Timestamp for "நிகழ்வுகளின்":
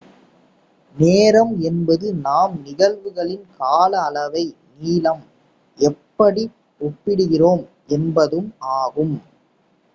2.63-3.45